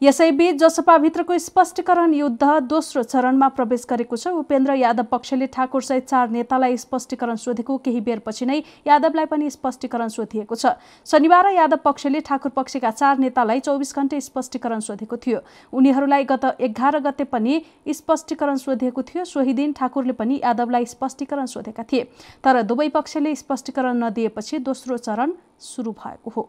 यसैबीच 0.02 0.56
जसपाभित्रको 0.59 1.37
स्पष्टीकरण 1.38 2.14
युद्ध 2.14 2.44
दोस्रो 2.66 3.02
चरणमा 3.02 3.49
प्रवेश 3.49 3.85
गरेको 3.90 4.16
छ। 4.16 4.28
उपेन्द्र 4.35 4.75
यादव 4.75 5.02
पक्षले 5.06 5.47
ठाकुरसहित 5.47 6.09
चार 6.09 6.30
नेतालाई 6.30 6.76
स्पष्टीकरण 6.76 7.37
सोधेको 7.37 7.76
केही 7.78 8.00
बेरपछि 8.00 8.47
नै 8.47 8.59
यादवलाई 8.87 9.25
पनि 9.30 9.50
स्पष्टीकरण 9.50 10.09
सोधिएको 10.09 10.54
छ। 10.54 10.75
शनिबार 11.06 11.47
यादव 11.54 11.78
पक्षले 11.85 12.21
ठाकुर 12.21 12.50
पक्षका 12.50 12.90
चार 12.90 13.18
नेतालाई 13.18 13.61
चौबिस 13.61 13.94
घण्टे 13.94 14.21
स्पष्टीकरण 14.21 14.80
सोधेको 14.80 15.16
थियो। 15.16 15.38
उनीहरूलाई 15.71 16.25
गत 16.26 16.44
एघार 16.61 16.99
गते 16.99 17.25
पनि 17.30 17.61
स्पष्टीकरण 17.94 18.56
सोधिएको 18.59 19.02
थियो। 19.04 19.25
सोही 19.25 19.54
दिन 19.54 19.73
ठाकुरले 19.78 20.18
पनि 20.18 20.40
यादवलाई 20.42 20.87
स्पष्टीकरण 20.88 21.47
सोधेका 21.47 21.82
थिए। 21.87 22.02
तर 22.42 22.62
दुवै 22.64 22.88
पक्षले 22.90 23.35
स्पष्टीकरण 23.37 24.02
नदिएपछि 24.02 24.59
दोस्रो 24.61 24.99
चरण 24.99 25.38
सुरु 25.62 25.92
भएको 25.94 26.30
हो। 26.37 26.49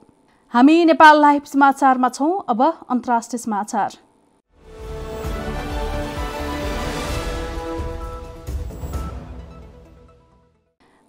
हामी 0.54 0.84
नेपाल 0.86 1.20
लाइभ 1.22 1.44
समाचारमा 1.44 2.10
छौँ। 2.10 2.44
अब 2.50 2.62
अन्तर्राष्ट्रिय 2.62 3.40
समाचार। 3.40 3.94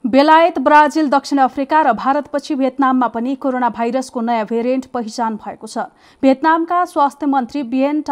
बेलायत 0.05 0.59
ब्राजिल 0.61 1.09
दक्षिण 1.11 1.39
अफ्रिका 1.41 1.83
र 1.83 1.93
भारतपछि 1.95 2.55
भियतनाममा 2.55 3.09
पनि 3.13 3.35
कोरोना 3.37 3.69
भाइरसको 3.71 4.21
नयाँ 4.23 4.47
भेरिएन्ट 4.47 4.87
पहिचान 4.89 5.37
भएको 5.37 5.67
छ। 5.67 5.89
भियतनामका 6.23 6.85
स्वास्थ्य 6.89 7.27
मन्त्री 7.29 7.63
बियन 7.69 8.05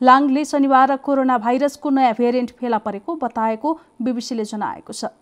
लाङले 0.00 0.44
शनिबार 0.44 0.96
कोरोना 0.98 1.38
भाइरसको 1.38 1.90
नयाँ 1.92 2.14
भेरिएन्ट 2.18 2.50
फेला 2.58 2.78
परेको 2.80 3.14
बताएको 3.22 3.78
बिबिसीले 4.02 4.44
जनाएको 4.44 4.92
छ। 4.92 5.14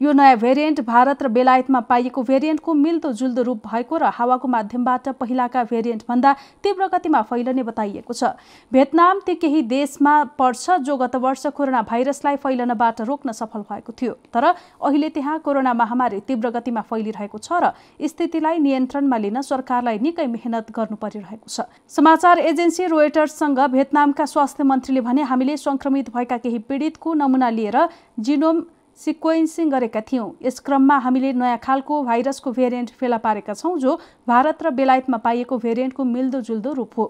यो 0.00 0.12
नयाँ 0.12 0.36
भेरिएन्ट 0.38 0.80
भारत 0.80 1.22
र 1.22 1.28
बेलायतमा 1.28 1.80
पाइएको 1.90 2.22
भेरिएन्टको 2.22 2.74
मिल्दोजुल्दो 2.74 3.42
रूप 3.42 3.66
भएको 3.66 3.96
र 3.96 4.04
हावाको 4.14 4.48
माध्यमबाट 4.48 5.08
पहिलाका 5.18 5.64
भेरिएन्टभन्दा 5.64 6.32
तीव्र 6.62 6.86
गतिमा 6.88 7.22
फैलने 7.22 7.62
बताइएको 7.62 8.12
छ। 8.12 8.24
भियतनाम 8.72 9.20
ती 9.26 9.34
केही 9.36 9.62
देशमा 9.64 10.14
पर्छ 10.38 10.70
जो 10.82 10.96
गत 10.96 11.16
वर्ष 11.18 11.46
कोरोना 11.52 11.82
भाइरसलाई 11.82 12.36
फैलनबाट 12.36 13.00
रोक्न 13.02 13.32
सफल 13.32 13.66
भएको 13.70 13.92
थियो। 13.92 14.12
तर 14.30 14.44
अहिले 14.44 15.08
त्यहाँ 15.10 15.38
कोरोना 15.40 15.74
महामारी 15.74 16.20
तीव्र 16.22 16.50
गतिमा 16.52 16.80
फैलिरहेको 16.86 17.38
छ 17.38 17.52
र 17.58 17.72
स्थितिलाई 17.98 18.58
नियन्त्रणमा 18.58 19.16
लिन 19.18 19.40
सरकारलाई 19.42 19.98
निकै 19.98 20.26
मेहनत 20.28 20.70
गर्नु 20.70 20.96
परिरहेको 20.96 21.48
छ। 21.48 21.66
समाचार 21.90 22.38
एजेन्सी 22.46 22.86
रोयटर्ससँग 22.86 23.60
भियतनामका 23.74 24.24
स्वास्थ्य 24.24 24.64
मन्त्रीले 24.64 25.00
भने 25.02 25.22
हामीले 25.26 25.56
संक्रमित 25.58 26.14
भएका 26.14 26.36
केही 26.38 26.58
पीडितको 26.70 27.14
नमुना 27.14 27.50
लिएर 27.50 27.78
जिनोम 28.20 28.62
सिक्वेन्सिङ 28.98 29.70
गरेका 29.70 30.00
थियौँ। 30.02 30.30
यस 30.42 30.58
क्रममा 30.60 30.96
हामीले 30.98 31.32
नयाँ 31.32 31.58
खालको 31.58 32.02
भाइरसको 32.04 32.50
भेरिएन्ट 32.52 32.90
फेला 32.92 33.16
पारेका 33.18 33.54
छौँ 33.54 33.78
जो 33.78 33.98
भारत 34.28 34.62
र 34.62 34.70
बेलायतमा 34.74 35.16
पाइएको 35.18 35.58
भेरिएन्टको 35.58 36.04
मिल्दोजुल्दो 36.06 36.72
रूप 36.72 36.98
हो। 36.98 37.06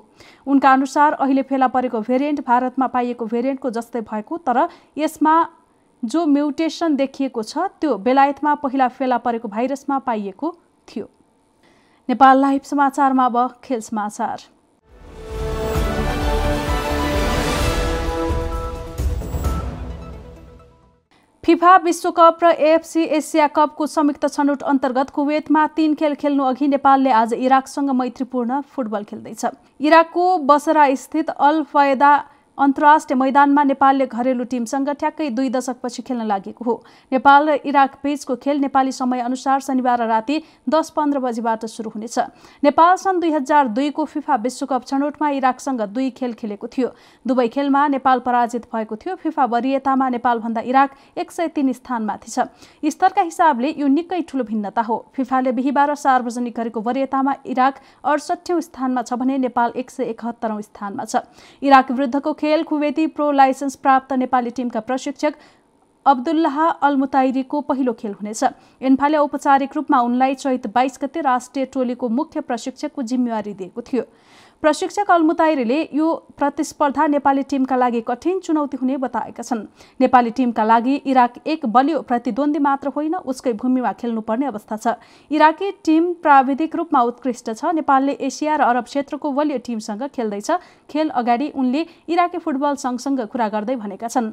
उनका 0.47 0.73
अनुसार 0.73 1.13
अहिले 1.15 1.43
फेला 1.43 1.69
परेको 1.69 2.01
भेरिएन्ट 2.01 2.41
भारतमा 2.47 2.87
पाइएको 2.89 3.27
भेरिएन्टको 3.27 3.71
जस्तै 3.71 4.01
भएको 4.03 4.39
तर 4.45 4.69
यसमा 4.99 5.35
जो 6.03 6.27
म्युटेसन 6.27 6.97
देखिएको 6.97 7.43
छ 7.43 7.59
त्यो 7.81 7.97
बेलायतमा 8.01 8.55
पहिला 8.61 8.89
फेला 8.91 9.19
परेको 9.19 9.49
भाइरसमा 9.49 9.99
पाइएको 10.01 10.55
थियो। 10.89 11.09
नेपाल 12.09 12.41
लाइभ 12.41 12.63
समाचारमा 12.65 13.25
अब 13.27 13.37
खेल 13.65 13.81
समाचार। 13.81 14.39
फिफा 21.49 21.77
विश्वकप 21.77 22.39
र 22.43 22.49
एएफसी 22.61 23.03
एसिया 23.17 23.47
कपको 23.49 23.87
संयुक्त 23.87 24.27
छनौट 24.29 24.63
अन्तर्गत 24.69 25.11
कुवेतमा 25.11 25.67
तीन 25.77 25.95
खेल 25.95 26.15
खेल्नु 26.15 26.45
अघि 26.45 26.67
नेपालले 26.69 27.11
आज 27.11 27.33
इराकसँग 27.35 27.91
मैत्रीपूर्ण 27.91 28.61
फुटबल 28.69 29.05
खेल्दैछ। 29.05 29.45
इराकको 29.81 30.27
बसरा 30.45 30.85
स्थित 30.95 31.31
अल 31.31 31.63
फयदा 31.73 32.13
अन्तर्राष्ट्रिय 32.59 33.17
मैदानमा 33.19 33.63
नेपालले 33.65 34.07
घरेलु 34.07 34.45
टिमसँग 34.45 34.89
ठ्याक्कै 34.91 35.29
दुई 35.31 35.49
दशकपछि 35.49 36.03
खेल्न 36.03 36.27
लागेको 36.27 36.65
हो। 36.65 36.75
नेपाल 37.13 37.49
र 37.49 37.55
इराक 37.65 37.95
बीचको 38.03 38.37
खेल 38.37 38.59
नेपाली 38.61 38.93
समयअनुसार 38.93 39.61
शनिबार 39.61 40.03
राति 40.09 40.43
दस 40.67 40.91
पन्ध्र 40.91 41.19
बजीबाट 41.21 41.65
सुरु 41.67 41.91
हुनेछ। 41.91 42.19
नेपाल 42.65 42.97
सन् 42.99 43.21
दुई 43.21 43.31
हजार 43.33 43.69
दुईको 43.71 44.05
फिफा 44.05 44.37
विश्वकप 44.43 44.87
छनौटमा 44.87 45.29
इराकसँग 45.39 45.83
दुई 45.89 46.11
खेल 46.11 46.33
खेलेको 46.35 46.67
थियो। 46.67 46.89
दुवै 47.25 47.47
खेलमा 47.49 47.87
नेपाल 47.89 48.19
पराजित 48.27 48.67
भएको 48.75 48.97
थियो। 48.97 49.15
फिफा 49.17 49.45
वरियतामा 49.47 50.09
नेपालभन्दा 50.09 50.61
इराक 50.67 50.91
एक 51.17 51.31
सय 51.31 51.49
तिन 51.55 51.73
स्थानमाथि 51.73 52.31
छ। 52.31 52.51
स्तरका 52.83 53.23
हिसाबले 53.23 53.75
यो 53.79 53.87
निकै 53.87 54.21
ठुलो 54.27 54.45
भिन्नता 54.45 54.83
हो। 54.83 54.99
फिफाले 55.15 55.53
बिहिबार 55.53 55.95
सार्वजनिक 55.95 56.55
गरेको 56.57 56.81
वरियतामा 56.83 57.35
इराक 57.47 57.75
अडसठौँ 58.05 58.61
स्थानमा 58.61 59.03
छ 59.03 59.15
भने 59.15 59.39
नेपाल 59.39 59.73
एक 59.77 59.91
सय 59.91 60.11
एकहत्तरौँ 60.11 60.61
स्थानमा 60.63 61.05
छ। 61.05 61.23
इराक 61.63 61.91
विरुद्धको 61.93 62.33
खेल 62.35 62.47
खेल 62.49 62.63
कुवेती 62.65 63.07
प्रो 63.09 63.31
लाइसेन्स 63.33 63.75
प्राप्त 63.77 64.13
नेपाली 64.15 64.51
टिमका 64.57 64.81
प्रशिक्षक 64.81 65.35
अब्दुल्लाह 66.07 66.59
अल्मुताइरीको 66.89 67.61
पहिलो 67.61 67.93
खेल 67.93 68.13
हुनेछ। 68.13 68.45
इन्फाले 68.81 69.17
औपचारिक 69.19 69.77
रूपमा 69.77 69.99
उनलाई 70.01 70.35
चैत 70.35 70.67
बाइस 70.75 70.99
गते 71.03 71.21
राष्ट्रिय 71.21 71.65
टोलीको 71.75 72.09
मुख्य 72.11 72.41
प्रशिक्षकको 72.41 73.03
जिम्मेवारी 73.03 73.53
दिएको 73.55 73.83
थियो। 73.83 74.05
प्रशिक्षक 74.63 75.11
अल्मुताइरीले 75.11 75.77
यो 75.95 76.07
प्रतिस्पर्धा 76.39 77.07
नेपाली 77.07 77.43
टिमका 77.43 77.77
लागि 77.77 78.01
कठिन 78.01 78.41
चुनौती 78.41 78.77
हुने 78.77 78.97
बताएका 78.97 79.43
छन्। 79.43 79.61
नेपाली 80.01 80.31
टिमका 80.31 80.65
लागि 80.65 80.95
इराक 81.07 81.35
एक 81.47 81.67
बलियो 81.67 82.01
प्रतिद्वन्दी 82.03 82.59
मात्र 82.59 82.89
होइन 82.97 83.15
उसकै 83.15 83.53
भूमिमा 83.55 83.93
खेल्नुपर्ने 83.93 84.47
अवस्था 84.47 84.77
छ। 84.77 84.95
इराकी 85.31 85.71
टिम 85.85 86.13
प्राविधिक 86.23 86.75
रूपमा 86.77 87.01
उत्कृष्ट 87.03 87.53
छ। 87.53 87.73
नेपालले 87.75 88.13
एसिया 88.19 88.57
र 88.57 88.63
अरब 88.67 88.85
क्षेत्रको 88.85 89.33
बलियो 89.33 89.59
टिमसँग 89.63 90.03
खेल्दैछ। 90.11 90.51
खेल 90.91 91.09
अगाडि 91.15 91.49
उनले 91.55 91.87
इराकी 92.09 92.39
फुटबल 92.39 92.75
सङ्घसँग 92.83 93.21
कुरा 93.31 93.49
गर्दै 93.49 93.77
भनेका 93.77 94.09
छन्। 94.09 94.33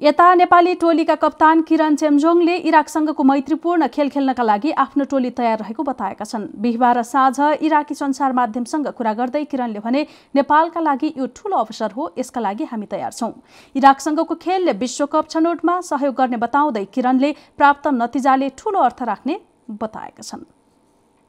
यता 0.00 0.34
नेपाली 0.34 0.74
टोलीका 0.74 1.14
कप्तान 1.14 1.62
किरण 1.68 1.94
चेम्जोङले 1.96 2.54
इराकसँगको 2.70 3.22
मैत्रीपूर्ण 3.24 3.86
खेल 3.88 4.08
खेल्नका 4.08 4.42
लागि 4.42 4.70
आफ्नो 4.72 5.04
टोली 5.04 5.30
तयार 5.34 5.58
रहेको 5.58 5.82
बताएका 5.82 6.24
छन्। 6.24 6.46
बिहिबार 6.56 7.02
साँझ 7.02 7.58
इराकी 7.66 7.94
सञ्चार 7.94 8.32
माध्यमसँग 8.32 8.86
कुरा 8.94 9.12
गर्दै 9.12 9.44
किरणले 9.44 9.80
भने 9.82 10.06
नेपालका 10.34 10.80
लागि 10.80 11.12
यो 11.18 11.26
ठूलो 11.34 11.56
अवसर 11.58 11.90
हो 11.92 12.12
यसका 12.18 12.40
लागि 12.40 12.64
हामी 12.70 12.86
तयार 12.86 13.12
छौँ। 13.12 13.32
इराकसँगको 13.74 14.34
खेलले 14.36 14.72
विश्वकप 14.78 15.30
छनौटमा 15.30 15.80
सहयोग 15.82 16.14
गर्ने 16.14 16.36
बताउँदै 16.38 16.84
किरणले 16.94 17.32
प्राप्त 17.58 17.88
नतिजाले 17.92 18.48
ठूलो 18.54 18.78
अर्थ 18.80 19.02
राख्ने 19.02 19.40
बताएका 19.82 20.22
छन्। 20.22 20.46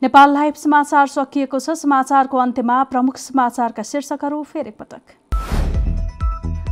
नेपाल 0.02 0.34
लाइभ 0.34 0.54
समाचार 0.62 1.08
सकिएको 1.10 1.60
छ। 1.60 1.74
समाचारको 1.82 2.38
अन्त्यमा 2.38 2.84
प्रमुख 2.86 3.18
समाचारका 3.20 3.84
शीर्षकहरू 3.84 4.44
फेरि 4.46 4.78
पटक। 4.78 5.18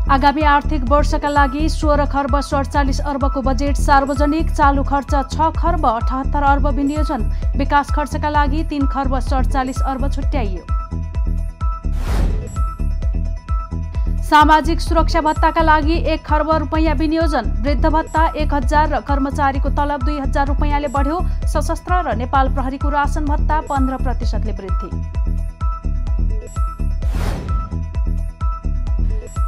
आगामी 0.07 0.41
आर्थिक 0.47 0.83
वर्षका 0.89 1.29
लागि 1.29 1.67
सोह्र 1.69 2.05
खर्ब 2.11 2.39
सडचालिस 2.41 2.99
अर्बको 3.03 3.41
बजेट 3.43 3.75
सार्वजनिक 3.77 4.51
चालु 4.51 4.83
खर्च 4.83 5.11
छ 5.33 5.49
खर्ब 5.57 5.85
अठहत्तर 5.87 6.43
अर्ब 6.43 6.67
विनियोजन 6.75 7.25
विकास 7.57 7.91
खर्चका 7.95 8.29
लागि 8.29 8.63
तीन 8.69 8.87
खर्ब 8.87 9.19
सडचालिस 9.21 9.81
अर्ब 9.83 10.07
छुट्याइयो। 10.11 10.63
सामाजिक 14.23 14.79
सुरक्षा 14.81 15.21
भत्ताका 15.21 15.61
लागि 15.63 15.99
एक 16.13 16.25
खर्ब 16.25 16.51
रुपियाँ 16.63 16.95
विनियोजन 16.95 17.51
वृद्ध 17.63 17.85
भत्ता 17.87 18.25
एक 18.37 18.53
हजार 18.53 18.89
र 18.89 18.99
कर्मचारीको 19.07 19.69
तलब 19.75 20.03
दुई 20.05 20.19
हजार 20.19 20.47
रुपियाँले 20.47 20.87
बढ्यो 20.95 21.21
सशस्त्र 21.53 22.01
र 22.07 22.15
नेपाल 22.17 22.53
प्रहरीको 22.55 22.89
रासन 22.91 23.25
भत्ता 23.25 23.61
पन्ध्र 23.69 24.03
प्रतिशतले 24.03 24.51
वृद्धि। 24.53 25.26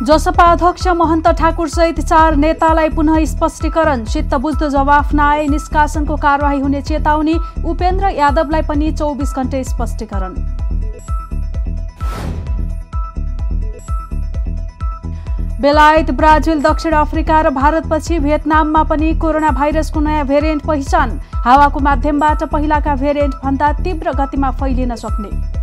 जसपा 0.02 0.44
अध्यक्ष 0.52 0.88
महन्त 0.88 1.28
ठाकुरसहित 1.40 2.00
चार 2.00 2.36
नेतालाई 2.36 2.90
पुनः 2.90 3.24
स्पष्टीकरण। 3.26 4.04
चित्त 4.06 4.36
बुझ्दो 4.36 4.70
जवाफ 4.70 5.14
नआए 5.14 5.48
निष्कासनको 5.48 6.16
कारवाही 6.16 6.60
हुने 6.60 6.82
चेतावनी 6.82 7.36
उपेन्द्र 7.68 8.10
यादवलाई 8.10 8.62
पनि 8.70 8.92
चौबिस 8.92 9.34
घण्टे 9.36 9.64
स्पष्टीकरण। 9.66 10.36
बेलायत 15.62 16.12
ब्राजिल 16.16 16.62
दक्षिण 16.64 16.94
अफ्रिका 16.96 17.42
र 17.42 17.50
भारतपछि 17.52 18.20
भियतनाममा 18.20 18.84
पनि 18.84 19.14
कोरोना 19.20 19.52
भाइरसको 19.52 20.00
नयाँ 20.00 20.26
भेरिएन्ट 20.28 20.66
पहिचान। 20.66 21.20
हावाको 21.46 21.80
माध्यमबाट 21.80 22.44
पहिलाका 22.52 22.96
भेरिएन्ट 22.96 23.36
भन्दा 23.44 23.72
तीव्र 23.84 24.12
गतिमा 24.16 24.52
फैलिन 24.52 24.96
सक्ने। 24.96 25.59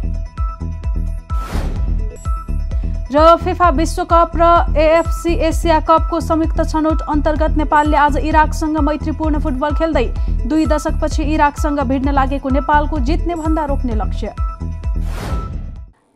र 3.06 3.36
फिफा 3.38 3.68
विश्वकप 3.70 4.32
र 4.36 4.46
एएफसी 4.76 5.32
एसिया 5.48 5.78
कपको 5.80 6.20
संयुक्त 6.20 6.60
छनौट 6.70 7.02
अन्तर्गत 7.08 7.56
नेपालले 7.56 7.96
आज 7.96 8.16
इराकसँग 8.18 8.78
मैत्रीपूर्ण 8.82 9.38
फुटबल 9.40 9.74
खेल्दै 9.74 10.04
दुई 10.44 10.66
दशकपछि 10.66 11.22
इराकसँग 11.34 11.80
भिड्न 11.86 12.12
लागेको 12.12 12.48
नेपालको 12.50 12.98
जित्ने 13.00 13.34
भन्दा 13.36 13.64
रोक्ने 13.64 13.94
लक्ष्य। 13.94 14.34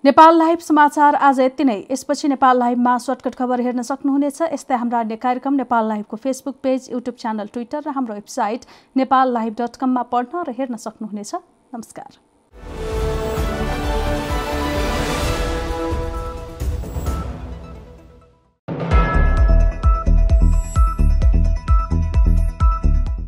नेपाल 0.05 0.39
लाइभ 0.39 0.59
समाचार 0.59 1.15
आज 1.15 1.41
यति 1.41 1.65
नै। 1.65 1.79
यसपछि 1.91 2.29
नेपाल 2.29 2.59
लाइभमा 2.59 2.97
सर्टकट 2.99 3.35
खबर 3.35 3.61
हेर्न 3.61 3.83
सक्नुहुनेछ। 3.83 4.41
यस्तै 4.53 4.77
हाम्रा 4.77 5.01
अन्य 5.01 5.17
कार्यक्रम 5.17 5.55
Nepal 5.55 5.89
लाइभको 5.89 6.17
Facebook 6.17 6.57
page 6.63 6.89
YouTube 6.93 7.17
channel 7.17 7.47
Twitter 7.53 7.83
र 7.87 7.95
हाम्रो 7.95 8.15
वेबसाइट 8.15 8.67
नेपाल 8.97 9.33
लाइभ 9.33 9.55
डट 9.61 9.77
कममा 9.77 10.03
पढ्न 10.11 10.43
र 10.49 10.57
हेर्न 10.59 10.77
सक्नुहुनेछ। 10.87 11.35
नमस्कार। 11.75 12.30